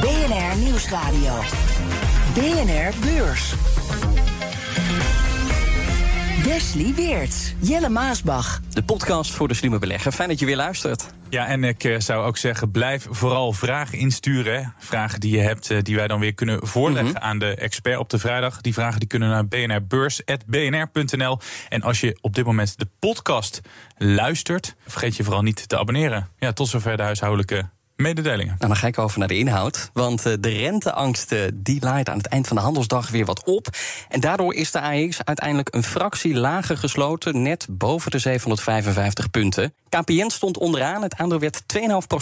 [0.00, 1.40] BNR Nieuwsradio.
[2.34, 3.54] BNR Beurs.
[6.44, 8.60] Wesley Weerts, Jelle Maasbach.
[8.70, 10.12] De podcast voor de slimme belegger.
[10.12, 11.10] Fijn dat je weer luistert.
[11.28, 14.74] Ja, en ik eh, zou ook zeggen, blijf vooral vragen insturen.
[14.78, 17.22] Vragen die je hebt, eh, die wij dan weer kunnen voorleggen Mhm.
[17.22, 18.60] aan de expert op de vrijdag.
[18.60, 21.38] Die vragen die kunnen naar bnrbeurs.bnr.nl.
[21.68, 23.60] En als je op dit moment de podcast
[23.96, 26.28] luistert, vergeet je vooral niet te abonneren.
[26.38, 27.68] Ja, tot zover de huishoudelijke
[28.00, 28.54] mededelingen.
[28.58, 29.90] Nou, dan ga ik over naar de inhoud.
[29.92, 33.44] Want eh, de renteangst eh, die laait aan het eind van de handelsdag weer wat
[33.44, 33.66] op.
[34.08, 39.74] En daardoor is de AX uiteindelijk een fractie lager gesloten, net boven de 755 punten.
[39.88, 41.62] KPN stond onderaan, het aandeel werd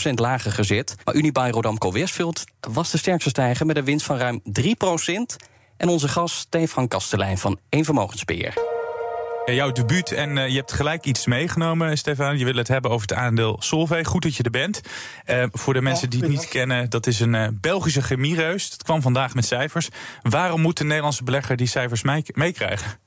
[0.09, 0.95] 2,5% lager gezet.
[1.05, 4.63] Maar Unibail Rodamco Westfield was de sterkste stijger met een winst van ruim 3%.
[5.77, 8.78] En onze gast Stefan Kastelein van Eén Vermogensbeheer.
[9.55, 12.39] Jouw debuut en eh, je hebt gelijk iets meegenomen, Stefan.
[12.39, 14.05] Je wil het hebben over het aandeel Solvay.
[14.05, 14.81] Goed dat je er bent.
[15.25, 18.65] Eh, voor de mensen die het niet kennen, dat is een eh, Belgische chemiereus.
[18.71, 19.89] Het kwam vandaag met cijfers.
[20.23, 22.99] Waarom moet de Nederlandse belegger die cijfers mee- meekrijgen?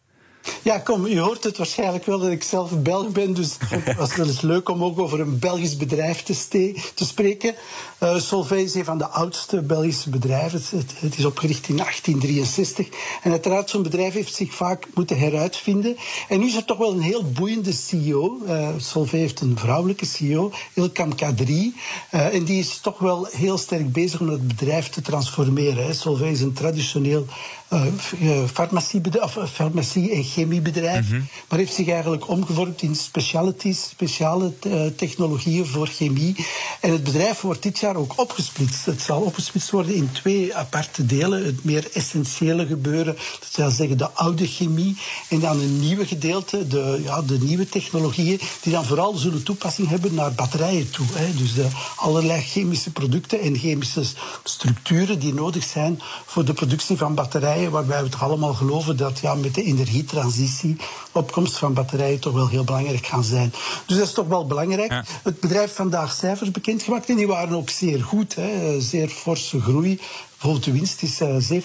[0.63, 3.33] Ja, kom, u hoort het waarschijnlijk wel dat ik zelf Belg ben.
[3.33, 7.55] Dus het was wel eens leuk om ook over een Belgisch bedrijf te, te spreken.
[7.97, 10.61] Eh Solvay is een van de oudste Belgische bedrijven.
[10.95, 12.87] Het, is opgericht in 1863.
[13.21, 15.97] En uiteraard, zo'n bedrijf heeft zich vaak moeten heruitvinden.
[16.29, 18.37] En nu is er toch wel een heel boeiende CEO.
[18.47, 21.73] Eh Solvay heeft een vrouwelijke CEO, Ilkam Kadri.
[22.09, 25.85] Eh, en die is toch wel heel sterk bezig om het bedrijf te transformeren.
[25.85, 25.93] Hè.
[25.93, 27.25] Solvay is een traditioneel
[27.71, 27.85] eh,
[28.21, 31.09] eh, farmaciebedrijf, of, eh, farmacie- en chemiebedrijf.
[31.47, 34.53] Maar heeft zich eigenlijk omgevormd in specialities, speciale
[34.95, 36.35] technologieën voor chemie.
[36.79, 38.85] En het bedrijf wordt dit jaar ook opgesplitst.
[38.85, 41.45] Het zal opgesplitst worden in twee aparte delen.
[41.45, 44.97] Het meer essentiële gebeuren, dat wil zeggen de oude chemie.
[45.29, 49.87] En dan een nieuwe gedeelte, de, ja, de nieuwe technologieën, die dan vooral zullen toepassing
[49.89, 51.05] hebben naar batterijen toe.
[51.13, 51.33] Hè.
[51.33, 54.03] Dus de, allerlei chemische producten en chemische
[54.43, 59.19] structuren die nodig zijn voor de productie van batterijen, waarbij we toch allemaal geloven dat
[59.19, 60.75] ja, met de energietransitie
[61.11, 63.53] opkomst van batterijen toch wel heel belangrijk gaan zijn.
[63.85, 64.91] Dus dat is toch wel belangrijk.
[64.91, 65.03] Ja.
[65.23, 68.35] Het bedrijf vandaag cijfers bekendgemaakt en die waren ook zeer goed.
[68.35, 68.81] Hè.
[68.81, 69.99] Zeer forse groei.
[70.41, 71.61] Bijvoorbeeld de winst is eh,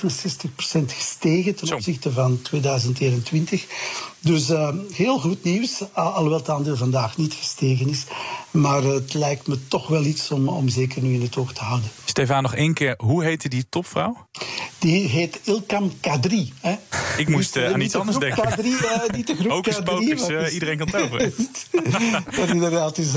[0.84, 3.64] 67% gestegen ten opzichte van 2021.
[4.20, 8.04] Dus eh, heel goed nieuws, al- alhoewel het aandeel vandaag niet gestegen is.
[8.50, 11.52] Maar eh, het lijkt me toch wel iets om, om zeker nu in het oog
[11.52, 11.90] te houden.
[12.04, 12.94] Stefan, nog één keer.
[12.98, 14.16] Hoe heette die topvrouw?
[14.78, 16.52] Die heet Ilkam Kadri.
[16.60, 16.74] Hè.
[17.16, 18.42] Ik moest, Dus, eh, aan iets de anders denken.
[18.42, 21.34] Kadri, eh, niet de groep Hocus pocus, eh, het is- iedereen kan toveren.
[22.36, 23.12] maar inderdaad, is,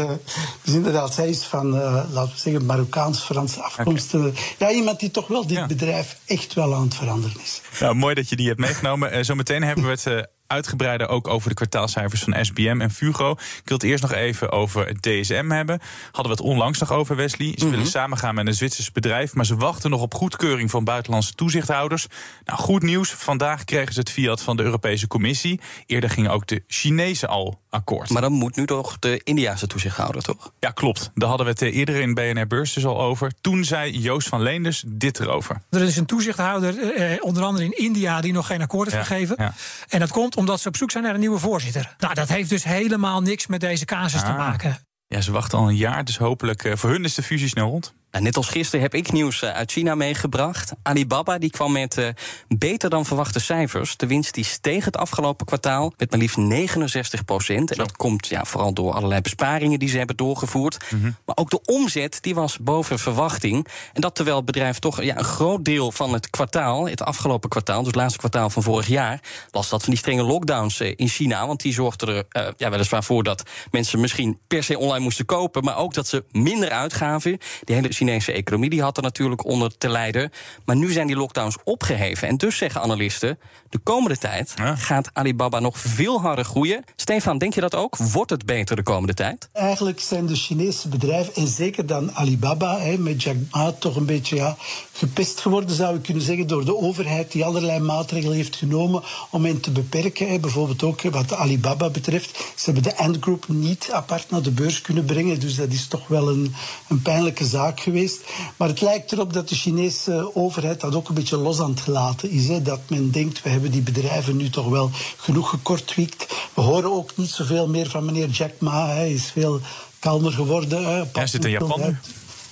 [0.63, 1.69] dus inderdaad, zij is van,
[2.11, 4.13] laten we zeggen, Marokkaans-Franse afkomst.
[4.57, 5.65] Ja, iemand die toch wel dit Ja.
[5.65, 7.61] bedrijf echt wel aan het veranderen is.
[7.79, 9.25] Nou, mooi dat je die hebt meegenomen.
[9.25, 13.31] Zometeen hebben we het uitgebreider ook over de kwartaalcijfers van SBM en Fugro.
[13.31, 15.79] Ik wil het eerst nog even over het DSM hebben.
[16.11, 17.53] Hadden we het onlangs nog over, Wesley.
[17.57, 21.33] Ze willen samengaan met een Zwitsers bedrijf, maar ze wachten nog op goedkeuring van buitenlandse
[21.33, 22.07] toezichthouders.
[22.45, 23.09] Nou, goed nieuws.
[23.09, 25.59] Vandaag kregen ze het fiat van de Europese Commissie.
[25.85, 28.09] Eerder gingen ook de Chinezen al akkoord.
[28.09, 30.51] Maar dan moet nu toch de Indiase toezichthouder, toch?
[30.59, 31.11] Ja, klopt.
[31.13, 33.31] Daar hadden we het eh, eerder in BNR Beurs dus al over.
[33.41, 35.61] Toen zei Joost van Leenders dit erover.
[35.69, 39.15] Er is een toezichthouder, eh, onder andere in India, die nog geen akkoord heeft Ja,
[39.15, 39.35] gegeven.
[39.39, 39.53] ja.
[39.87, 41.95] En dat komt omdat ze op zoek zijn naar een nieuwe voorzitter.
[41.97, 44.37] Nou, dat heeft dus helemaal niks met deze casus te Ah.
[44.37, 44.77] maken.
[45.07, 47.69] Ja, ze wachten al een jaar, dus hopelijk eh, voor hun is de fusie snel
[47.69, 47.93] rond.
[48.11, 50.71] Nou, net als gisteren heb ik nieuws eh, uit China meegebracht.
[50.83, 52.07] Alibaba die kwam met eh,
[52.47, 53.97] beter dan verwachte cijfers.
[53.97, 57.71] De winst die steeg het afgelopen kwartaal met maar liefst 69 procent.
[57.71, 60.77] En dat komt ja, vooral door allerlei besparingen die ze hebben doorgevoerd.
[61.25, 63.67] Maar ook de omzet die was boven verwachting.
[63.93, 67.49] En dat terwijl het bedrijf toch ja, een groot deel van het kwartaal, het afgelopen
[67.49, 70.93] kwartaal, dus het laatste kwartaal van vorig jaar, last had van die strenge lockdowns eh,
[70.95, 71.47] in China.
[71.47, 75.63] Want die zorgden er ja, weliswaar voor dat mensen misschien per se online moesten kopen.
[75.63, 77.37] Maar ook dat ze minder uitgaven.
[77.63, 80.31] Die hele Chinese economie die had er natuurlijk onder te lijden.
[80.65, 82.27] Maar nu zijn die lockdowns opgeheven.
[82.27, 84.75] En dus zeggen analisten, de komende tijd Ja.
[84.75, 86.83] gaat Alibaba nog veel harder groeien.
[86.95, 87.97] Stefan, denk je dat ook?
[87.97, 89.49] Wordt het beter de komende tijd?
[89.53, 94.05] Eigenlijk zijn de Chinese bedrijven, en zeker dan Alibaba, hè, met Jack Ma, toch een
[94.05, 94.57] beetje ja,
[94.91, 99.45] gepest geworden, zou ik kunnen zeggen, door de overheid die allerlei maatregelen heeft genomen om
[99.45, 100.29] hen te beperken.
[100.29, 100.39] Hè.
[100.39, 102.37] Bijvoorbeeld ook wat Alibaba betreft.
[102.55, 105.87] Ze hebben de Ant Group niet apart naar de beurs kunnen brengen, dus dat is
[105.87, 106.53] toch wel een,
[106.87, 108.21] een pijnlijke zaak geweest.
[108.57, 111.87] Maar het lijkt erop dat de Chinese overheid dat ook een beetje los aan het
[111.87, 112.47] laten is.
[112.47, 112.61] Hè.
[112.61, 116.27] Dat men denkt, we hebben die bedrijven nu toch wel genoeg gekortwiekt.
[116.53, 118.87] We horen ook niet zoveel meer van meneer Jack Ma.
[118.87, 119.59] Hij is veel
[119.99, 121.07] kalmer geworden.
[121.13, 121.97] Hij zit in Japan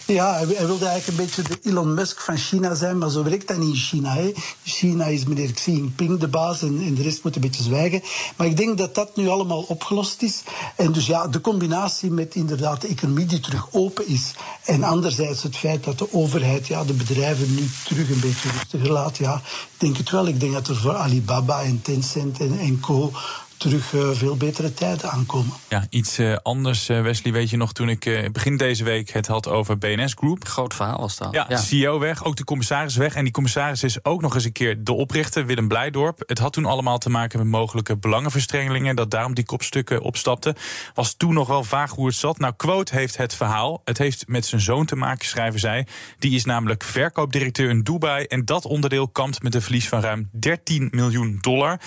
[0.08, 3.48] ja, hij, wilde eigenlijk een beetje de Elon Musk van China zijn, maar zo werkt
[3.48, 4.14] dat niet in China.
[4.14, 4.34] Hè.
[4.64, 8.02] China is meneer Xi Jinping de baas en, de rest moet een beetje zwijgen.
[8.36, 10.44] Maar ik denk dat dat nu allemaal opgelost is.
[10.76, 14.34] En dus ja, de combinatie met inderdaad de economie die terug open is.
[14.66, 18.92] En anderzijds het feit dat de overheid ja, de bedrijven nu terug een beetje rustiger
[18.92, 19.18] laat.
[19.18, 20.28] Ja, ik denk het wel.
[20.28, 23.12] Ik denk dat er voor Alibaba en Tencent en, en Co
[23.58, 25.54] terug uh, veel betere tijden aankomen.
[25.70, 27.34] Ja, iets uh, anders, uh, Wesley.
[27.34, 30.48] Weet je nog, toen ik begin deze week het had over BNS Group.
[30.48, 31.34] Groot verhaal was dat.
[31.34, 33.16] Ja, CEO weg, ook de commissaris weg.
[33.16, 36.24] En die commissaris is ook nog eens een keer de oprichter, Willem Blijdorp.
[36.26, 38.96] Het had toen allemaal te maken met mogelijke belangenverstrengelingen.
[38.96, 40.56] Dat daarom die kopstukken opstapte.
[40.94, 42.40] Was toen nog wel vaag hoe het zat.
[42.40, 43.82] Nou, Quote heeft het verhaal.
[43.86, 45.88] Het heeft met zijn zoon te maken, schrijven zij.
[46.20, 48.26] Die is namelijk verkoopdirecteur in Dubai.
[48.26, 51.80] En dat onderdeel kampt met een verlies van ruim 13 miljoen dollar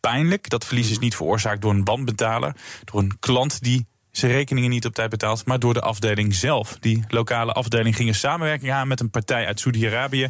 [0.00, 0.48] pijnlijk.
[0.48, 3.86] Dat verlies is niet veroorzaakt door een bandbetaler, door een klant die
[4.20, 6.76] zijn rekeningen niet op tijd betaald, maar door de afdeling zelf.
[6.80, 10.28] Die lokale afdeling ging een samenwerking aan met een partij uit Saudi-Arabië.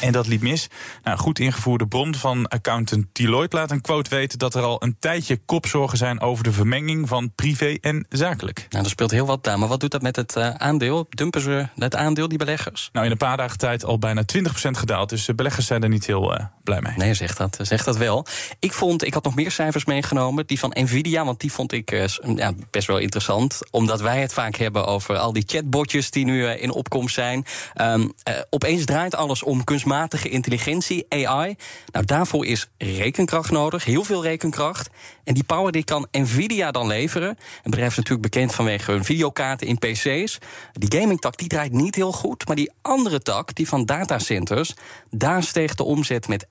[0.00, 0.68] En dat liep mis.
[1.02, 4.82] Nou, een goed ingevoerde bron van accountant Deloitte laat een quote weten dat er al
[4.82, 8.66] een tijdje kopzorgen zijn over de vermenging van privé en zakelijk.
[8.70, 9.58] Nou, er speelt heel wat daar.
[9.58, 11.06] Maar wat doet dat met het uh, aandeel?
[11.10, 12.88] Dumpen ze het aandeel, die beleggers?
[12.92, 14.40] Nou, in een paar dagen tijd al bijna 20%
[14.70, 15.08] gedaald.
[15.08, 16.92] Dus de beleggers zijn er niet heel uh, blij mee.
[16.96, 18.26] Nee, zegt dat, zegt dat wel.
[18.58, 20.46] Ik vond, ik had nog meer cijfers meegenomen.
[20.46, 22.04] Die van Nvidia, want die vond ik uh,
[22.36, 23.26] ja, best wel interessant
[23.70, 27.44] omdat wij het vaak hebben over al die chatbotjes die nu eh, in opkomst zijn.
[27.80, 31.56] Um, uh, opeens draait alles om kunstmatige intelligentie, AI.
[31.92, 34.90] Nou, daarvoor is rekenkracht nodig, heel veel rekenkracht.
[35.24, 37.28] En die power die kan Nvidia dan leveren.
[37.28, 40.38] Een bedrijf is natuurlijk bekend vanwege hun videokaarten in PC's.
[40.72, 42.46] Die gaming tak die draait niet heel goed.
[42.46, 44.74] Maar die andere tak, die van datacenters,
[45.10, 46.48] daar steeg de omzet met 11%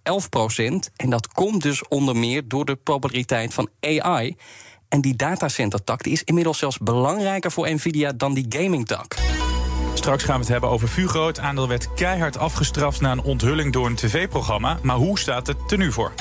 [0.95, 4.35] En dat komt dus onder meer door de populariteit van AI.
[4.89, 9.15] En die datacentertak is inmiddels zelfs belangrijker voor Nvidia dan die gaming-tak.
[9.93, 11.27] Straks gaan we het hebben over Fugro.
[11.27, 14.77] Het aandeel werd keihard afgestraft na een onthulling door een tv-programma.
[14.81, 16.13] Maar hoe staat het er nu voor?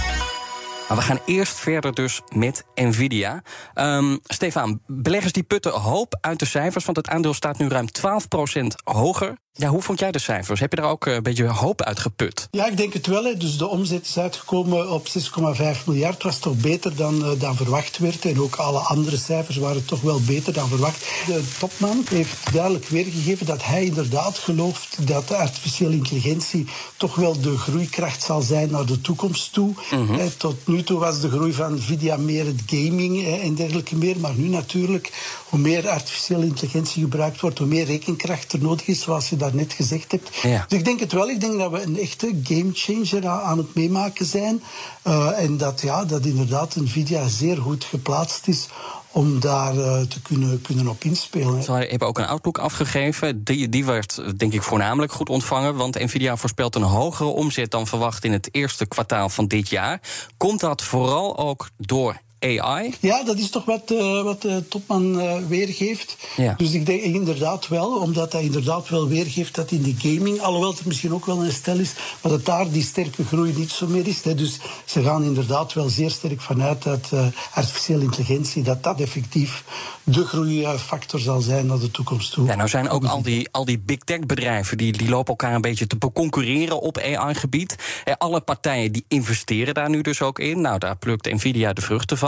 [0.88, 3.42] Maar we gaan eerst verder dus met Nvidia.
[3.74, 6.84] Um, Stefan, beleggers die putten hoop uit de cijfers...
[6.84, 10.60] want het aandeel staat nu ruim 12% hoger ja, hoe vond jij de cijfers?
[10.60, 12.48] Heb je daar ook eh, een beetje hoop uit geput?
[12.50, 13.38] Ja, ik denk het wel.
[13.38, 16.22] Dus de omzet is uitgekomen op 6,5 miljard.
[16.22, 18.24] was toch beter dan, uh, dan verwacht werd.
[18.24, 21.06] En ook alle andere cijfers waren toch wel beter dan verwacht.
[21.26, 26.66] De topman heeft duidelijk weergegeven dat hij inderdaad gelooft dat de artificiële intelligentie
[26.96, 29.74] toch wel de groeikracht zal zijn naar de toekomst toe.
[29.90, 34.18] Mm Tot nu toe was de groei van Nvidia meer het gaming en dergelijke meer.
[34.20, 35.12] Maar nu natuurlijk,
[35.56, 39.52] hoe meer artificiële intelligentie gebruikt wordt, hoe meer rekenkracht er nodig is, zoals je dat
[39.52, 40.30] net gezegd hebt.
[40.42, 41.28] Dus ik denk het wel.
[41.28, 44.62] Ik denk dat we een echte gamechanger aan het meemaken zijn.
[45.06, 48.68] Uh, en dat, ja, dat inderdaad Nvidia zeer goed geplaatst is
[49.10, 51.62] om daar uh, te kunnen, kunnen op inspelen.
[51.62, 53.44] Ze hebben ook een outlook afgegeven.
[53.44, 55.76] Die, die werd denk ik voornamelijk goed ontvangen.
[55.76, 60.00] Want Nvidia voorspelt een hogere omzet dan verwacht in het eerste kwartaal van dit jaar.
[60.36, 62.94] Komt dat vooral ook door AI?
[63.00, 66.16] Ja, dat is toch wat, uh, wat de topman uh, weergeeft.
[66.36, 66.54] Ja.
[66.56, 70.70] Dus ik denk inderdaad wel, omdat hij inderdaad wel weergeeft dat in die gaming, alhoewel
[70.70, 71.92] het misschien ook wel een stel is,
[72.22, 74.22] maar dat daar die sterke groei niet zo meer is.
[74.22, 74.34] Hè.
[74.34, 77.10] Dus ze gaan inderdaad wel zeer sterk vanuit dat
[77.54, 79.64] artificiële intelligentie, dat dat effectief
[80.02, 82.46] de groeifactor zal zijn naar de toekomst toe.
[82.46, 85.54] Ja, nou zijn ook al die, al die big tech bedrijven, die, die lopen elkaar
[85.54, 87.76] een beetje te concurreren op AI-gebied.
[88.18, 90.60] Alle partijen die investeren daar nu dus ook in.
[90.60, 92.25] Nou, daar plukt Nvidia de vruchten van.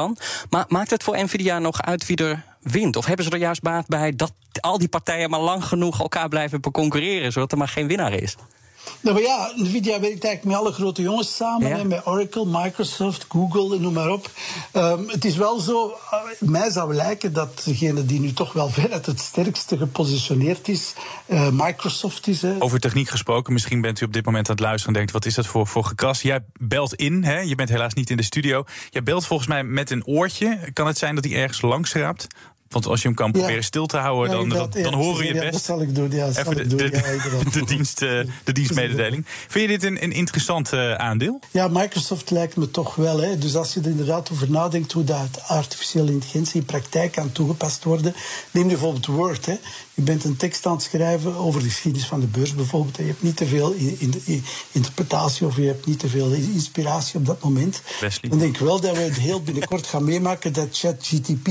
[0.50, 2.96] Maar maakt het voor Nvidia nog uit wie er wint?
[2.96, 6.28] Of hebben ze er juist baat bij dat al die partijen maar lang genoeg elkaar
[6.28, 8.36] blijven concurreren, zodat er maar geen winnaar is?
[9.00, 11.86] Nou maar ja, Nvidia werkt eigenlijk met alle grote jongens samen.
[11.86, 14.30] Met Oracle, Microsoft, Google, noem maar op.
[14.72, 18.68] Um, het is wel zo, uh, mij zou lijken dat degene die nu toch wel
[18.78, 20.92] veruit het sterkste gepositioneerd is,
[21.26, 22.42] uh, Microsoft is.
[22.42, 22.54] Hè.
[22.58, 25.26] Over techniek gesproken, misschien bent u op dit moment aan het luisteren en denkt, wat
[25.26, 26.22] is dat voor, voor gekras?
[26.22, 27.40] Jij belt in, hè?
[27.40, 28.64] je bent helaas niet in de studio.
[28.90, 30.58] Jij belt volgens mij met een oortje.
[30.72, 32.26] Kan het zijn dat hij ergens langs raapt?
[32.68, 35.52] Want als je hem kan proberen stil te houden, dan, dan, dan horen je best.
[35.52, 36.26] dat zal ik doen, ja.
[36.26, 36.78] Even de, doen,
[37.52, 39.24] de, dienst, eh, de dienstmededeling.
[39.26, 41.40] Vind je dit een, een interessant uh, aandeel?
[41.50, 43.20] Ja, Microsoft lijkt me toch wel.
[43.20, 43.38] Hè.
[43.38, 47.84] Dus als je er inderdaad over nadenkt hoe dat artificiële intelligentie in praktijk kan toegepast
[47.84, 48.14] worden.
[48.50, 49.46] Neem bijvoorbeeld Word.
[49.46, 49.54] Hè.
[49.98, 52.96] Je bent een tekst aan het schrijven over de geschiedenis van de beurs bijvoorbeeld.
[52.98, 56.08] En je hebt niet te veel in, in, in interpretatie of je hebt niet te
[56.08, 57.82] veel inspiratie op dat moment.
[58.00, 58.30] Wesley.
[58.30, 61.48] Dan denk ik wel dat we het heel binnenkort gaan meemaken dat ChatGTP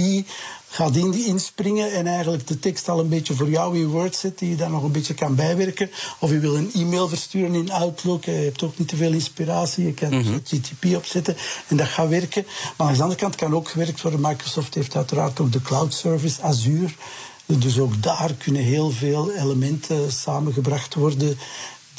[0.69, 4.15] gaat in die inspringen en eigenlijk de tekst al een beetje voor jou in Word
[4.15, 5.89] zet, die je daar nog een beetje kan bijwerken.
[6.19, 9.85] Of je wil een e-mail versturen in Outlook, je hebt ook niet te veel inspiratie,
[9.85, 10.37] je kan Mhm.
[10.43, 11.37] GTP opzetten
[11.67, 12.45] en dat gaat werken.
[12.77, 14.21] Maar aan de andere kant kan ook gewerkt worden.
[14.21, 16.93] Microsoft heeft uiteraard ook de cloud service Azure.
[17.47, 21.37] Dus ook daar kunnen heel veel elementen samengebracht worden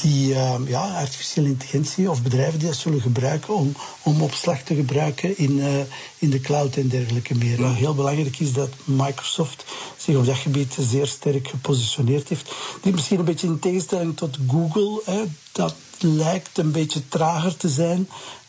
[0.01, 4.75] die eh, ja, artificiële intelligentie of bedrijven die dat zullen gebruiken om, om opslag te
[4.75, 5.81] gebruiken in, eh,
[6.19, 7.75] in de cloud en dergelijke meer.
[7.75, 9.65] Heel belangrijk is dat Microsoft
[9.97, 12.53] zich op dat gebied zeer sterk gepositioneerd heeft.
[12.83, 15.01] Dit misschien een beetje in tegenstelling tot Google.
[15.05, 18.09] Hè, dat lijkt een beetje trager te zijn.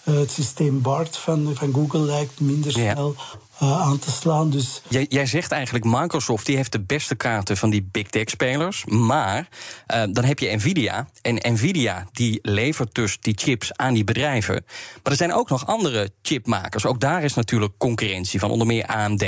[0.09, 3.15] Eh, het systeem BART van, van Google lijkt minder snel
[3.57, 4.49] eh, aan te slaan.
[4.49, 8.29] Dus Jij, jij zegt eigenlijk Microsoft die heeft de beste kaarten van die big tech
[8.29, 8.85] spelers.
[8.85, 9.47] Maar
[9.85, 11.07] eh, dan heb je Nvidia.
[11.21, 14.65] En Nvidia die levert dus die chips aan die bedrijven.
[15.03, 16.85] Maar er zijn ook nog andere chipmakers.
[16.85, 19.23] Ook daar is natuurlijk concurrentie van onder meer AMD.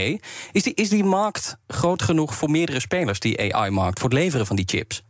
[0.52, 4.46] Is die, is die markt groot genoeg voor meerdere spelers, die AI-markt, voor het leveren
[4.46, 5.04] van die chips?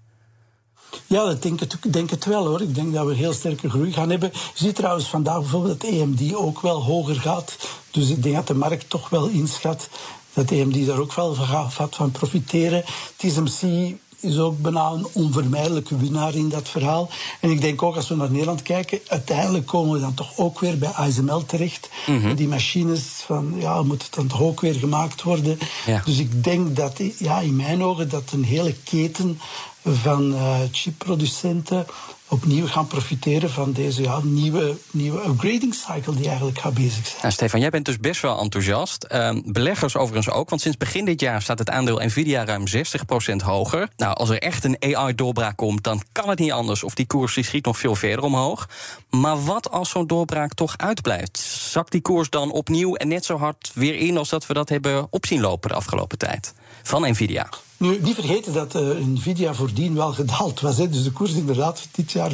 [1.07, 2.62] Ja, ik denk het, ik denk het wel hoor.
[2.62, 4.29] Ik denk dat we heel sterke groei gaan hebben.
[4.33, 7.57] Je ziet trouwens vandaag bijvoorbeeld dat AMD ook wel hoger gaat.
[7.91, 9.89] Dus ik denk dat de markt toch wel inschat
[10.33, 12.83] dat AMD daar ook wel van gaat van profiteren.
[13.15, 17.10] TSMC is ook bijna een onvermijdelijke winnaar in dat verhaal.
[17.39, 20.60] En ik denk ook als we naar Nederland kijken, uiteindelijk komen we dan toch ook
[20.60, 21.89] weer bij ASML terecht.
[22.36, 25.60] Die machines van, ja, moeten dan toch ook weer gemaakt worden.
[25.86, 26.01] Ja.
[26.05, 29.39] Dus ik denk dat, ja, in mijn ogen, dat een hele keten
[29.86, 31.86] van eh, chipproducenten
[32.32, 37.20] opnieuw gaan profiteren van deze ja, nieuwe, nieuwe upgrading cycle die eigenlijk gaat bezig zijn.
[37.22, 39.04] Nou, Stefan, jij bent dus best wel enthousiast.
[39.04, 43.42] Ehm, beleggers overigens ook, want sinds begin dit jaar staat het aandeel Nvidia ruim 60%
[43.42, 43.90] hoger.
[43.98, 46.84] Nou, als er echt een AI-doorbraak komt, dan kan het niet anders.
[46.84, 48.70] Of die koers die schiet nog veel verder omhoog.
[49.10, 51.38] Maar wat als zo'n doorbraak toch uitblijft?
[51.70, 54.70] Zakt die koers dan opnieuw en net zo hard weer in als dat we dat
[54.70, 56.54] hebben opzien lopen de afgelopen tijd?
[56.84, 57.50] Van Nvidia.
[57.82, 60.78] Nu, niet vergeten dat eh, Nvidia voordien wel gedaald was.
[60.78, 60.90] Hè.
[60.90, 62.34] Dus de koers inderdaad dit jaar 65%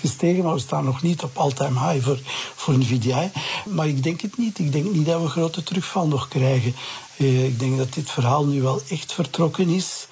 [0.00, 2.18] gestegen, maar we staan nog niet op all-time high voor,
[2.54, 3.30] voor Nvidia.
[3.64, 4.58] Maar ik denk het niet.
[4.58, 6.74] Ik denk niet dat we grote terugval nog krijgen.
[7.16, 10.06] Eh, ik denk dat dit verhaal nu wel echt vertrokken is.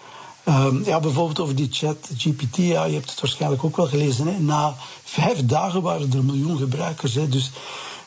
[0.45, 4.27] Ehm, ja, bijvoorbeeld over die chat GPT, ja, je hebt het waarschijnlijk ook wel gelezen.
[4.27, 4.39] Hè.
[4.39, 7.15] Na vijf dagen waren er een miljoen gebruikers.
[7.15, 7.29] Hè.
[7.29, 7.51] Dus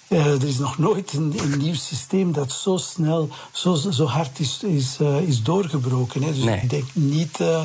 [0.07, 4.39] eh, er is nog nooit een, een nieuw systeem dat zo snel, zo, zo hard
[4.39, 6.21] is, is, eh, is doorgebroken.
[6.23, 6.33] Hè.
[6.33, 6.59] Dus Nee.
[6.61, 7.39] ik denk niet.
[7.39, 7.63] eh,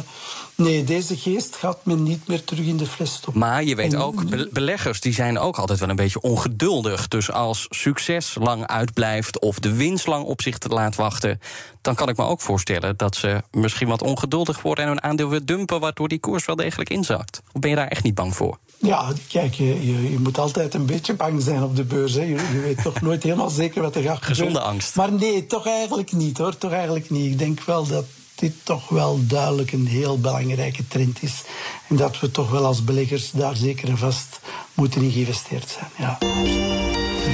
[0.54, 3.40] nee, deze geest gaat men niet meer terug in de fles stoppen.
[3.40, 7.08] Maar je weet En- ook, be- beleggers die zijn ook altijd wel een beetje ongeduldig.
[7.08, 11.40] Dus als succes lang uitblijft of de winst lang op zich te laat wachten,
[11.82, 15.28] dan kan ik me ook voorstellen dat ze misschien wat ongeduldig worden en hun aandeel
[15.28, 17.42] weer dumpen, waardoor die koers wel degelijk inzakt.
[17.52, 18.58] Of ben je daar echt niet bang voor?
[18.82, 22.14] Ja, kijk, je, je, je moet altijd een beetje bang zijn op de beurs.
[22.14, 22.22] Hè.
[22.22, 24.36] Je, je weet toch nooit helemaal zeker wat er gaat gebeuren.
[24.36, 24.94] Gezonde angst.
[24.96, 26.58] Maar nee, toch eigenlijk niet hoor.
[26.58, 27.32] Toch eigenlijk niet.
[27.32, 31.42] Ik denk wel dat dit toch wel duidelijk een heel belangrijke trend is.
[31.88, 34.40] En dat we toch wel als beleggers daar zeker en vast
[34.74, 35.90] moeten in geïnvesteerd zijn.
[35.98, 36.18] Ja.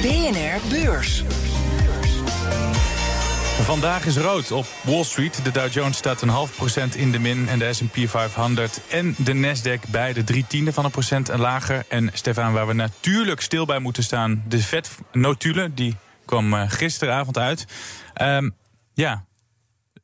[0.01, 1.23] BNR Beurs.
[3.61, 5.43] Vandaag is rood op Wall Street.
[5.43, 9.15] De Dow Jones staat een half procent in de min en de S&P 500 en
[9.17, 11.85] de Nasdaq beide drie tiende van een procent en lager.
[11.87, 15.95] En Stefan, waar we natuurlijk stil bij moeten staan, de Fed-notulen, die
[16.25, 17.65] kwam eh, gisteravond uit.
[18.13, 18.49] Ehm,
[18.93, 19.25] ja,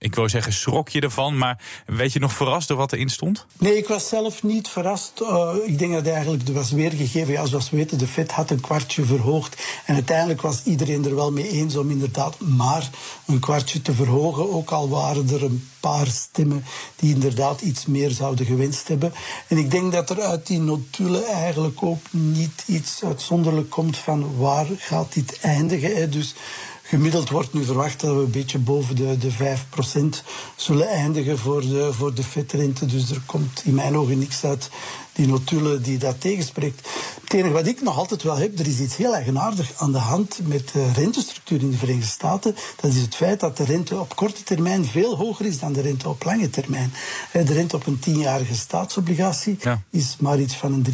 [0.03, 3.45] ik wou zeggen schrok je ervan, maar weet je nog verrast door wat erin stond?
[3.57, 5.22] Nee, ik was zelf niet verrast.
[5.22, 7.33] Uh, ik denk dat eigenlijk er was weergegeven.
[7.33, 9.81] Ja, zoals we weten, de Fed had een kwartje verhoogd.
[9.86, 12.89] En uiteindelijk was iedereen er wel mee eens om inderdaad maar
[13.25, 14.53] een kwartje te verhogen.
[14.53, 19.13] Ook al waren er een paar stemmen die inderdaad iets meer zouden gewenst hebben.
[19.48, 24.38] En ik denk dat er uit die notulen eigenlijk ook niet iets uitzonderlijk komt van
[24.38, 25.95] waar gaat dit eindigen.
[25.95, 26.10] Hè?
[26.10, 26.36] Dus
[26.86, 30.25] Gemiddeld wordt nu verwacht dat we een beetje boven de, de 5%
[30.56, 32.86] zullen eindigen voor de, voor de vetrente.
[32.86, 34.70] Dus er komt in mijn ogen niks uit
[35.13, 36.90] die notulen die dat tegenspreekt.
[37.24, 39.98] Het enige wat ik nog altijd wel heb, er is iets heel eigenaardig aan de
[39.98, 42.56] hand met de rentestructuur in de Verenigde Staten.
[42.82, 45.82] Dat is het feit dat de rente op korte termijn veel hoger is dan de
[45.82, 46.94] rente op lange termijn.
[47.32, 49.82] De rente op een tienjarige staatsobligatie Ja.
[49.90, 50.86] is maar iets van een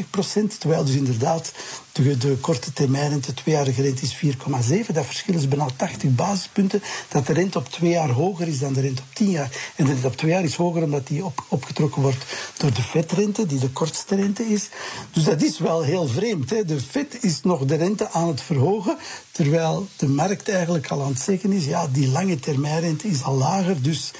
[0.00, 0.60] 3,93 procent.
[0.60, 1.52] Terwijl dus inderdaad
[2.02, 4.92] de, de korte termijn rente, tweejarige rente is 4,7.
[4.92, 6.82] Dat verschil is bijna 80 basispunten.
[7.08, 9.50] Dat de rente op twee jaar hoger is dan de rente op tien jaar.
[9.76, 12.24] En de rente op twee jaar is hoger omdat die op, opgetrokken wordt
[12.56, 14.68] door de vetrente, die de kortste rente is.
[15.12, 16.50] Dus dat is wel heel vreemd.
[16.50, 16.64] Hè?
[16.64, 18.96] De vet is nog de rente aan het verhogen,
[19.30, 23.34] terwijl de markt eigenlijk al aan het zeggen is, ja, die lange termijnrente is al
[23.34, 24.10] lager, dus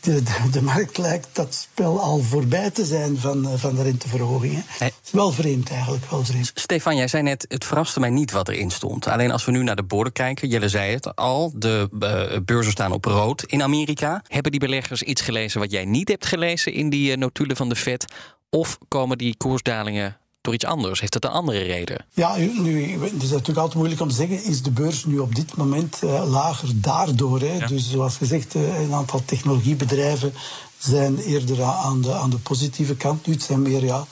[0.00, 4.64] de, de, de, markt lijkt dat spel al voorbij te zijn van, van de renteverhogingen.
[4.78, 6.50] Is wel vreemd eigenlijk, wel vreemd.
[6.54, 9.06] Stefan, jij zei net, het verraste mij niet wat erin stond.
[9.06, 12.72] Alleen als we nu naar de borden kijken, Jelle zei het al, de uh, beurzen
[12.72, 14.22] staan op rood in Amerika.
[14.26, 17.68] Hebben die beleggers iets gelezen wat jij niet hebt gelezen in die uh, notulen van
[17.68, 18.04] de Fed?
[18.50, 21.00] Of komen die koersdalingen door iets anders?
[21.00, 22.04] Heeft dat een andere reden?
[22.12, 25.34] Ja, nu, het is natuurlijk altijd moeilijk om te zeggen, is de beurs nu op
[25.34, 27.40] dit moment uh, lager daardoor?
[27.40, 27.56] Hè?
[27.56, 27.66] Ja.
[27.66, 30.32] Dus zoals gezegd, uh, een aantal technologiebedrijven
[30.78, 33.26] zijn eerder aan de, aan de positieve kant.
[33.26, 34.06] Nu, het zijn meer ja,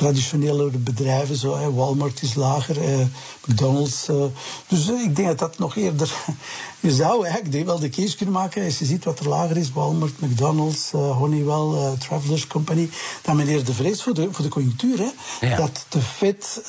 [0.00, 3.06] traditionele bedrijven, zo, hè, Walmart is lager, eh,
[3.46, 4.08] McDonald's.
[4.08, 4.24] Eh,
[4.68, 6.12] dus eh, ik denk dat dat nog eerder.
[6.80, 9.72] Je zou eigenlijk wel de case kunnen maken als je ziet wat er lager is:
[9.72, 12.90] Walmart, McDonald's, Honeywell, Travelers Company.
[13.22, 14.98] Dan meneer de vrees voor de, voor de conjunctuur.
[14.98, 15.56] Hè, ja.
[15.56, 16.62] Dat de Fed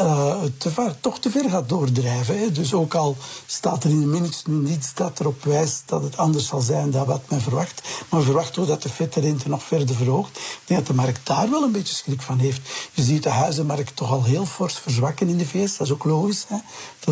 [0.57, 2.39] te ver, toch te ver gaat doordrijven.
[2.39, 2.51] Hè.
[2.51, 6.17] Dus ook al staat er in de minutes nu niets dat erop wijst dat het
[6.17, 7.81] anders zal zijn dan wat men verwacht.
[8.09, 10.37] Maar we verwachten ook dat de Fed de rente nog verder verhoogt.
[10.37, 12.61] Ik denk dat de markt daar wel een beetje schrik van heeft.
[12.93, 15.77] Je ziet de huizenmarkt toch al heel fors verzwakken in de VS.
[15.77, 16.45] Dat is ook logisch.
[16.47, 16.57] Hè?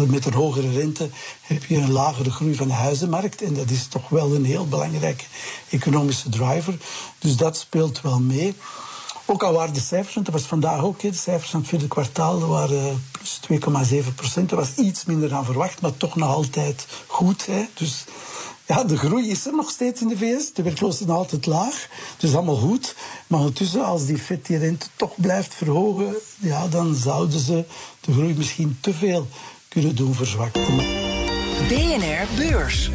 [0.06, 1.10] Met een hogere rente
[1.42, 3.42] heb je een lagere groei van de huizenmarkt.
[3.42, 5.24] En dat is toch wel een heel belangrijke
[5.70, 6.78] economische driver.
[7.20, 8.56] Dus dat speelt wel mee.
[9.26, 11.88] Ook al waren de cijfers, want dat was vandaag ook, de cijfers van het vierde
[11.88, 14.50] kwartaal waren plus 2,7 procent.
[14.50, 17.46] Dat was iets minder dan verwacht, maar toch nog altijd goed.
[17.46, 17.66] Hè?
[17.74, 18.06] Dus
[18.70, 20.54] ja, de groei is er nog steeds in de VS.
[20.54, 21.88] De werkloosheid is altijd laag.
[22.18, 22.96] Dus allemaal goed.
[23.28, 27.66] Maar ondertussen, als die FED die rente toch blijft verhogen, ja, dan zouden ze
[28.00, 29.28] de groei misschien te veel
[29.68, 30.66] kunnen doen verzwakken.
[31.68, 32.90] BNR Beurs.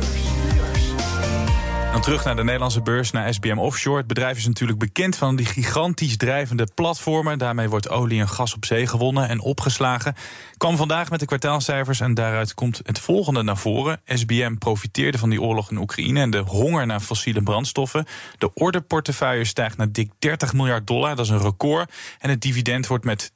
[1.94, 3.98] Dan terug naar de Nederlandse beurs, naar SBM Offshore.
[3.98, 7.38] Het bedrijf is natuurlijk bekend van die gigantisch drijvende platformen.
[7.38, 10.14] Daarmee wordt olie en gas op zee gewonnen en opgeslagen.
[10.56, 14.00] Kwam vandaag met de kwartaalcijfers en daaruit komt het volgende naar voren.
[14.04, 18.06] SBM profiteerde van die oorlog in Oekraïne en de honger naar fossiele brandstoffen.
[18.38, 21.92] De orderportefeuille stijgt naar dik 30 miljard dollar, dat is een record.
[22.18, 23.34] En het dividend wordt met 10%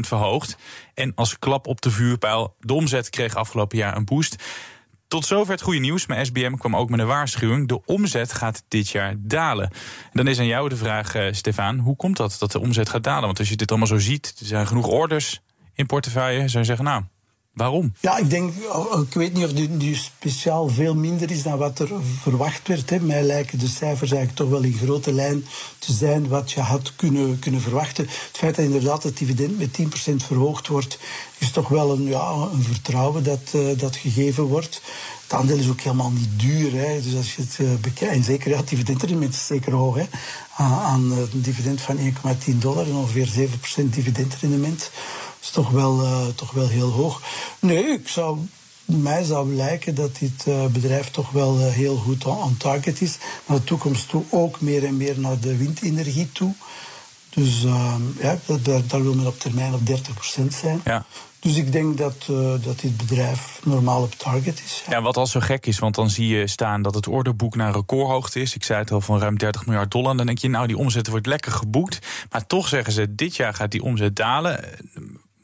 [0.00, 0.56] verhoogd.
[0.94, 4.42] En als klap op de vuurpijl, de omzet kreeg afgelopen jaar een boost.
[5.08, 7.68] Tot zover het goede nieuws, maar SBM kwam ook met een waarschuwing.
[7.68, 9.64] De omzet gaat dit jaar dalen.
[9.64, 12.88] En dan is aan jou de vraag, uh, Stefan, hoe komt dat dat de omzet
[12.88, 13.24] gaat dalen?
[13.24, 15.40] Want als je dit allemaal zo ziet, er zijn genoeg orders
[15.74, 17.02] in portefeuille, zou je zeggen, nou,
[17.58, 17.92] Waarom?
[18.00, 21.58] Ja, ik denk, oh, ik weet niet of die, die speciaal veel minder is dan
[21.58, 21.88] wat er
[22.22, 22.90] verwacht werd.
[22.90, 23.00] Hè.
[23.00, 25.44] Mij lijken de cijfers eigenlijk toch wel in grote lijn
[25.78, 28.04] te zijn wat je had kunnen, kunnen verwachten.
[28.04, 29.78] Het feit dat inderdaad het dividend met
[30.12, 30.98] 10% verhoogd wordt,
[31.38, 34.82] is toch wel een, ja, een vertrouwen dat, uh, dat gegeven wordt.
[35.22, 36.72] Het aandeel is ook helemaal niet duur.
[36.72, 37.02] Hè.
[37.02, 39.96] Dus als je het uh, bekijkt, en zeker ja, het dividendrendement is zeker hoog.
[39.96, 40.04] Hè.
[40.56, 43.48] Aan, aan een dividend van 1,10 dollar en ongeveer
[43.82, 44.90] 7% dividendrendement
[45.40, 47.22] is toch wel, uh, toch wel heel hoog.
[47.60, 48.38] Nee, ik zou,
[48.84, 53.18] mij zou lijken dat dit uh, bedrijf toch wel uh, heel goed on target is.
[53.46, 56.54] Naar de toekomst toe ook meer en meer naar de windenergie toe.
[57.28, 57.62] Dus
[58.20, 60.80] ja, daar, daar wil men op termijn op 30% zijn.
[60.84, 61.04] Ja.
[61.40, 64.82] Dus ik denk dat, uh, dat dit bedrijf normaal op target is.
[64.86, 64.92] Ja.
[64.92, 67.72] ja, wat al zo gek is, want dan zie je staan dat het orderboek naar
[67.72, 68.54] recordhoogte is.
[68.54, 70.16] Ik zei het al van ruim 30 miljard dollar.
[70.16, 71.98] Dan denk je, nou, die omzet wordt lekker geboekt.
[72.30, 74.64] Maar toch zeggen ze, dit jaar gaat die omzet dalen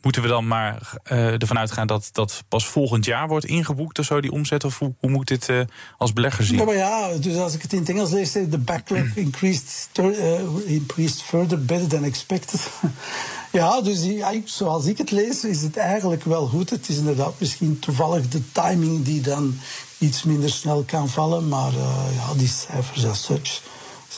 [0.05, 4.05] moeten we dan maar uh, ervan uitgaan dat dat pas volgend jaar wordt ingeboekt of
[4.05, 4.65] zo, die omzet?
[4.65, 5.61] Of hoe, hoe moet dit uh,
[5.99, 6.59] als belegger zien?
[6.59, 10.41] Ja, maar ja, dus als ik het in het Engels lees, de backlog increased, uh,
[10.65, 12.71] increased further better than expected.
[13.53, 16.71] ja, dus die, zoals ik het lees, is het eigenlijk wel goed.
[16.71, 19.59] Het is inderdaad misschien toevallig de timing die dan
[19.99, 21.49] iets minder snel kan vallen.
[21.49, 21.73] Maar
[22.15, 23.63] ja, die cijfers as such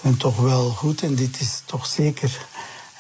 [0.03, 1.03] zijn toch wel goed.
[1.03, 2.47] En dit is toch zeker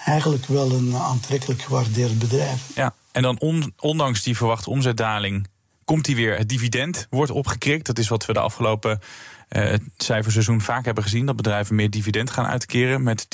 [0.06, 2.62] eigenlijk wel een aantrekkelijk gewaardeerd bedrijf.
[2.74, 5.46] Ja, en dan on, ondanks die verwachte omzetdaling
[5.84, 6.36] komt hij weer.
[6.36, 7.86] Het dividend wordt opgekrikt.
[7.86, 9.00] Dat is wat we de afgelopen
[9.50, 11.26] uh, cijferseizoen vaak hebben gezien.
[11.26, 13.26] Dat bedrijven meer dividend gaan uitkeren met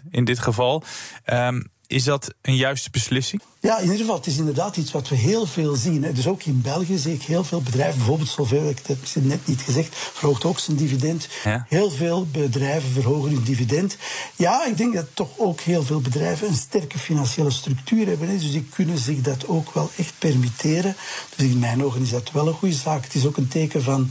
[0.00, 0.82] 10% in dit geval.
[1.26, 3.42] Um, is dat een juiste beslissing?
[3.60, 6.12] Ja, in ieder geval, het is inderdaad iets wat we heel veel zien.
[6.14, 9.46] Dus ook in België zie ik heel veel bedrijven, bijvoorbeeld Solvay, ik heb het net
[9.46, 11.28] niet gezegd, verhoogt ook zijn dividend.
[11.44, 11.66] Ja.
[11.68, 13.96] Heel veel bedrijven verhogen hun dividend.
[14.36, 18.28] Ja, ik denk dat toch ook heel veel bedrijven een sterke financiële structuur hebben.
[18.28, 20.96] Dus die kunnen zich dat ook wel echt permitteren.
[21.36, 23.04] Dus in mijn ogen is dat wel een goede zaak.
[23.04, 24.10] Het is ook een teken van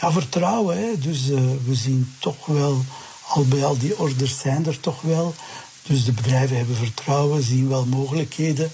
[0.00, 0.76] ja, vertrouwen.
[0.78, 0.98] Hè.
[0.98, 2.84] Dus uh, we zien toch wel,
[3.28, 5.34] al bij al die orders zijn er toch wel.
[5.82, 8.70] Dus de bedrijven hebben vertrouwen, zien wel mogelijkheden.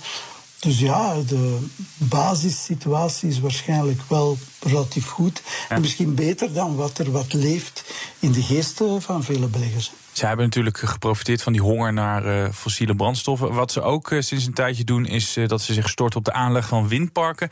[0.58, 1.58] Dus ja, de
[1.96, 5.42] basissituatie is waarschijnlijk wel relatief goed.
[5.68, 7.84] En misschien beter dan wat er wat leeft
[8.18, 9.92] in de geesten van vele beleggers.
[10.12, 13.52] Zij hebben natuurlijk geprofiteerd van die honger naar uh, fossiele brandstoffen.
[13.52, 16.24] Wat ze ook uh, sinds een tijdje doen, is uh, dat ze zich storten op
[16.24, 17.50] de aanleg van windparken.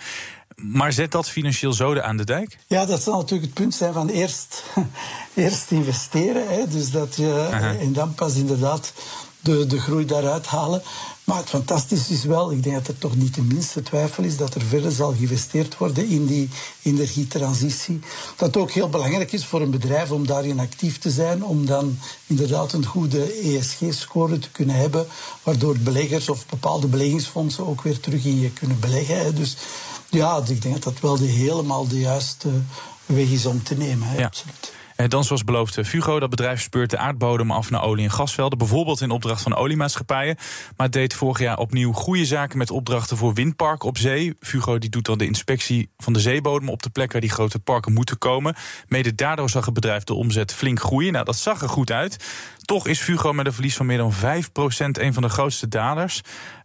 [0.57, 2.59] Maar zet dat financieel zoden aan de dijk?
[2.67, 4.65] Ja, dat zal natuurlijk het punt zijn van eerst,
[5.35, 6.49] eerst investeren.
[6.49, 7.49] Hè, dus dat je,
[7.81, 8.93] en dan pas inderdaad
[9.41, 10.83] de, de groei daaruit halen.
[11.25, 14.37] Maar het fantastische is wel, ik denk dat er toch niet de minste twijfel is
[14.37, 16.49] dat er verder zal geïnvesteerd worden in die
[16.83, 18.01] energietransitie.
[18.37, 21.99] Dat ook heel belangrijk is voor een bedrijf om daarin actief te zijn, om dan
[22.27, 25.07] inderdaad een goede ESG-score te kunnen hebben,
[25.43, 29.35] waardoor beleggers of bepaalde beleggingsfondsen ook weer terug in je kunnen beleggen.
[29.35, 29.57] Dus
[30.11, 32.49] ja, ik denk dat dat wel de, helemaal de juiste
[33.07, 34.09] weg is om te nemen.
[34.09, 34.25] Hè, ja.
[34.25, 34.75] Absoluut.
[34.97, 38.59] En dan zoals beloofd, Fugo, dat bedrijf speurt de aardbodem af naar olie- en gasvelden.
[38.59, 40.37] Bijvoorbeeld in opdracht van oliemaatschappijen.
[40.77, 44.37] Maar deed vorig jaar opnieuw goede zaken met opdrachten voor windparken op zee.
[44.41, 47.59] Fugo die doet dan de inspectie van de zeebodem op de plek waar die grote
[47.59, 48.55] parken moeten komen.
[48.89, 51.13] Mede daardoor zag het bedrijf de omzet flink groeien.
[51.13, 52.17] Nou, dat zag er goed uit.
[52.65, 54.17] Toch is Fugo met een verlies van meer dan 5%
[54.93, 56.21] een van de grootste dalers.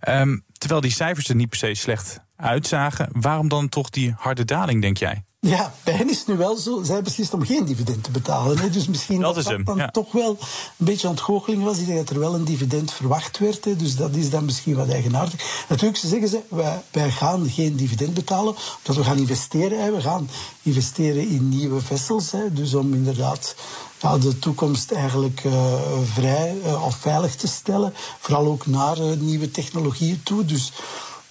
[0.08, 3.10] Um, terwijl die cijfers er niet per se slecht uitzagen.
[3.12, 5.24] Waarom dan toch die harde daling, denk jij?
[5.48, 6.84] Ja, bij hen is het nu wel zo.
[6.84, 8.58] Zij beslist om geen dividend te betalen.
[8.58, 8.70] Hè.
[8.70, 9.88] Dus misschien dat, dat, dat dan ja.
[9.88, 11.78] toch wel een beetje ontgoocheling was.
[11.78, 13.66] Ik denk dat er wel een dividend verwacht werd.
[13.66, 13.76] Hè.
[13.76, 15.66] Dus dat is dan misschien wat eigenaardig.
[15.70, 18.56] Natuurlijk zeggen ze, wij, wij gaan geen dividend betalen.
[18.78, 19.84] Omdat we gaan investeren.
[19.84, 19.92] Hè.
[19.92, 20.30] We gaan
[20.62, 22.32] investeren in nieuwe vessels.
[22.32, 22.54] Hè.
[22.54, 23.56] Dus om inderdaad
[24.02, 25.74] ja, de toekomst eigenlijk uh,
[26.14, 27.94] vrij uh, of veilig te stellen.
[28.20, 30.46] Vooral ook naar uh, nieuwe technologieën toe.
[30.46, 30.72] Dus...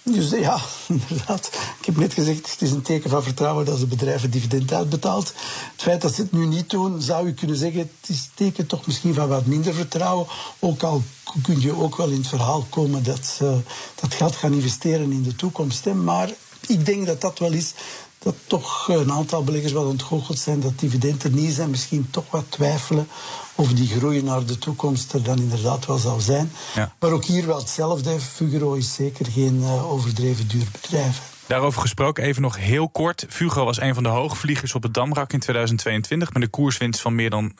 [0.03, 1.49] Dus ja, inderdaad.
[1.79, 5.27] Ik heb net gezegd, het is een teken van vertrouwen dat de bedrijven dividend uitbetaalt.
[5.71, 8.31] Het feit dat ze het nu niet doen, zou je kunnen zeggen, het is een
[8.33, 10.27] teken toch misschien van wat minder vertrouwen.
[10.59, 11.03] Ook al
[11.43, 13.59] kun je ook wel in het verhaal komen dat ze
[13.95, 15.85] dat geld gaan investeren in de toekomst.
[15.85, 16.29] Maar
[16.67, 17.73] ik denk dat dat wel is
[18.23, 21.69] dat toch een aantal beleggers wel ontgoocheld zijn dat dividenden niet zijn.
[21.69, 23.07] Misschien toch wat twijfelen
[23.55, 26.51] of die groei naar de toekomst er dan inderdaad wel zal zijn.
[26.75, 26.93] Ja.
[26.99, 28.19] Maar ook hier wel hetzelfde.
[28.19, 31.21] Fugro is zeker geen uh, overdreven duur bedrijf.
[31.47, 33.25] Daarover gesproken, even nog heel kort.
[33.29, 36.33] Fugro was een van de hoogvliegers op het Damrak in 2022...
[36.33, 37.55] met een koerswinst van meer dan 60%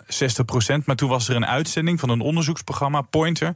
[0.86, 3.54] Maar toen was er een uitzending van een onderzoeksprogramma, Pointer...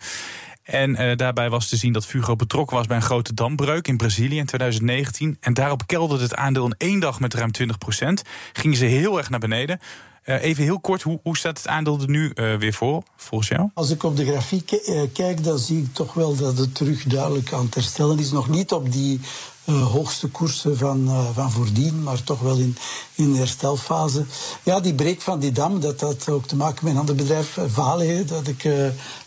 [0.66, 3.98] En uh, daarbij was te zien dat Fugro betrokken was bij een grote dambreuk in
[3.98, 5.38] Brazilië in 2019.
[5.40, 8.22] En daarop kelderde het aandeel in één dag met ruim 20 procent.
[8.54, 9.80] Gingen ze heel erg naar beneden.
[10.26, 13.50] Uh, even heel kort, hoe, hoe, staat het aandeel er nu uh, weer voor, volgens
[13.50, 13.70] jou?
[13.74, 17.04] Als ik op de grafiek uh, kijk, dan zie ik toch wel dat het terug
[17.04, 18.32] duidelijk aan het herstellen is.
[18.32, 19.20] Nog niet op die
[19.66, 22.78] hoogste koersen van, van voordien, maar toch wel in,
[23.16, 24.26] in de herstelfase.
[24.64, 27.58] Ja, die breek van die dam, dat had ook te maken met een ander bedrijf,
[27.68, 28.70] Vale, dat ik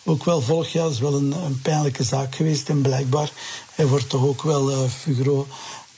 [0.05, 0.69] ook wel volg.
[0.69, 2.69] Ja, dat is wel een, een pijnlijke zaak geweest.
[2.69, 3.31] En blijkbaar
[3.75, 5.47] hij wordt toch ook wel Fugro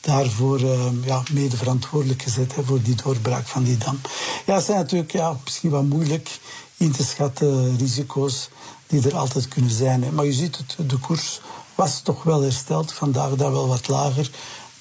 [0.00, 4.00] daarvoor uh, ja, mede verantwoordelijk gezet hè, voor die doorbraak van die dam.
[4.46, 6.38] Ja, het zijn natuurlijk ja, misschien wat moeilijk
[6.76, 8.48] in te schatten risico's
[8.86, 10.02] die er altijd kunnen zijn.
[10.02, 10.10] Hè.
[10.10, 11.40] Maar je ziet het, de koers
[11.74, 14.30] was toch wel hersteld, vandaag dan wel wat lager.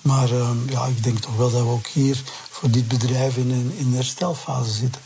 [0.01, 3.51] Maar uh, ja, ik denk toch wel dat we ook hier voor dit bedrijf in
[3.51, 5.01] een, in herstelfase zitten.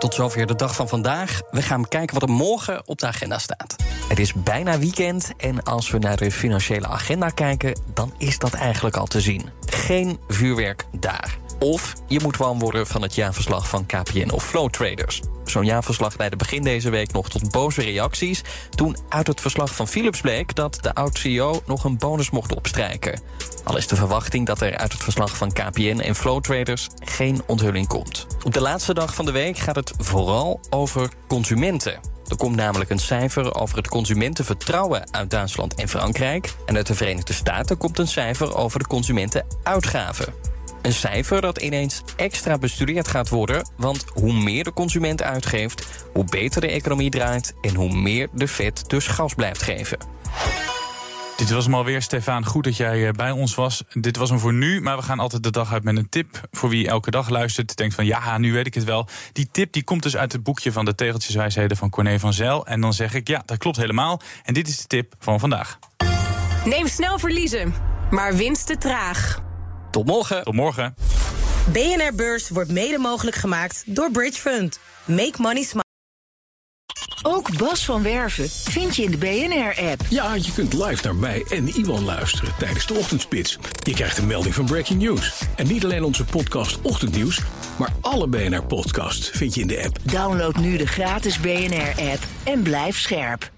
[0.00, 1.40] Tot zover de dag van vandaag.
[1.50, 3.76] We gaan kijken wat er morgen op de agenda staat.
[4.08, 7.80] Het is bijna weekend en als we naar de financiële agenda kijken...
[7.94, 9.50] dan is dat eigenlijk al te zien.
[9.66, 11.38] Geen vuurwerk daar.
[11.60, 15.20] Of je moet warm worden van het jaarverslag van KPN of Flow Traders.
[15.44, 18.42] Zo'n jaarverslag leidde begin deze week nog tot boze reacties...
[18.70, 23.20] toen uit het verslag van Philips bleek dat de oud-CEO nog een bonus mocht opstrijken.
[23.64, 27.42] Al is de verwachting dat er uit het verslag van KPN en Flow Traders geen
[27.46, 28.26] onthulling komt.
[28.44, 32.00] Op de laatste dag van de week gaat het vooral over consumenten.
[32.28, 36.54] Er komt namelijk een cijfer over het consumentenvertrouwen uit Duitsland en Frankrijk.
[36.66, 40.34] En uit de Verenigde Staten komt een cijfer over de consumentenuitgaven.
[40.82, 43.70] Een cijfer dat ineens extra bestudeerd gaat worden.
[43.76, 48.46] Want hoe meer de consument uitgeeft, hoe beter de economie draait en hoe meer de
[48.46, 49.98] vet dus gas blijft geven.
[51.36, 52.46] Dit was hem alweer, Stefan.
[52.46, 53.82] Goed dat jij bij ons was.
[53.92, 56.40] Dit was hem voor nu, maar we gaan altijd de dag uit met een tip.
[56.50, 59.08] Voor wie elke dag luistert, denkt van ja, nu weet ik het wel.
[59.32, 62.66] Die tip die komt dus uit het boekje van de Tegeltjeswijsheden van Corné van Zijl.
[62.66, 64.20] En dan zeg ik ja, dat klopt helemaal.
[64.44, 65.78] En dit is de tip van vandaag.
[66.64, 67.74] Neem snel verliezen,
[68.10, 69.48] maar winst te traag.
[69.90, 70.44] Tot morgen.
[70.44, 70.94] Tot morgen.
[71.72, 74.78] BNR Beurs wordt mede mogelijk gemaakt door Bridge Fund.
[75.04, 75.84] Make money smile.
[77.22, 80.00] Ook Bas van Werven vind je in de BNR-app.
[80.08, 83.58] Ja, je kunt live naar mij en Iwan luisteren tijdens de ochtendspits.
[83.82, 85.42] Je krijgt een melding van Breaking News.
[85.56, 87.40] En niet alleen onze podcast Ochtendnieuws,
[87.78, 89.98] maar alle BNR-podcasts vind je in de app.
[90.02, 93.50] Download nu de gratis BNR-app en blijf scherp.